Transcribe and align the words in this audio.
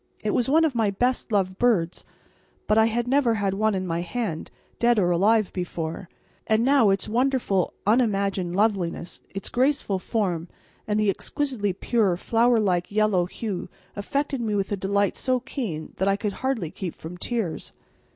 It 0.23 0.31
was 0.31 0.49
one 0.49 0.65
of 0.65 0.73
my 0.73 0.89
best 0.89 1.31
loved 1.31 1.59
birds, 1.59 2.03
but 2.65 2.75
I 2.75 2.85
had 2.85 3.07
never 3.07 3.35
had 3.35 3.53
one 3.53 3.75
in 3.75 3.85
my 3.85 4.01
hand, 4.01 4.49
dead 4.79 4.97
or 4.97 5.11
alive, 5.11 5.53
before, 5.53 6.09
and 6.47 6.65
now 6.65 6.89
its 6.89 7.07
wonderful 7.07 7.75
unimagined 7.85 8.55
loveliness, 8.55 9.21
its 9.29 9.47
graceful 9.49 9.99
form, 9.99 10.47
and 10.87 10.99
the 10.99 11.11
exquisitely 11.11 11.73
pure 11.73 12.17
flower 12.17 12.59
like 12.59 12.91
yellow 12.91 13.27
hue 13.27 13.69
affected 13.95 14.41
me 14.41 14.55
with 14.55 14.71
a 14.71 14.75
delight 14.75 15.15
so 15.15 15.39
keen 15.39 15.93
that 15.97 16.07
I 16.07 16.15
could 16.17 16.33
hardly 16.33 16.71
keep 16.71 16.95
from 16.95 17.15
tears. 17.19 17.71